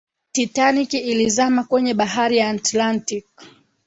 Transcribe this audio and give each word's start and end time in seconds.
titanic 0.31 0.93
ilizama 0.93 1.63
kwenye 1.63 1.93
bahari 1.93 2.37
ya 2.37 2.49
atlantic 2.49 3.25